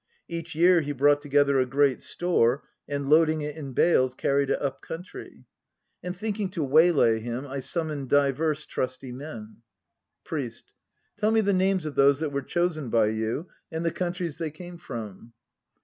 Each 0.27 0.55
year 0.55 0.81
he 0.81 0.93
brought 0.93 1.21
together 1.21 1.59
a 1.59 1.65
great 1.67 2.01
store, 2.01 2.63
and 2.87 3.07
loading 3.07 3.41
it 3.43 3.55
in 3.55 3.73
bales 3.73 4.15
carried 4.15 4.49
it 4.49 4.59
up 4.59 4.81
country. 4.81 5.45
And 6.01 6.17
thinking 6.17 6.49
to 6.57 6.63
waylay 6.63 7.19
him 7.19 7.45
I 7.45 7.59
sum 7.59 7.89
moned 7.89 8.09
divers 8.09 8.65
trusty 8.65 9.11
men.... 9.11 9.57
PRIEST. 10.25 10.73
Tell 11.19 11.29
me 11.29 11.41
the 11.41 11.53
names 11.53 11.85
of 11.85 11.93
those 11.93 12.19
that 12.21 12.31
were 12.31 12.41
chosen 12.41 12.89
by 12.89 13.09
you 13.09 13.49
and 13.71 13.85
the 13.85 13.91
countries 13.91 14.39
they 14.39 14.49
came 14.49 14.79
from. 14.79 15.33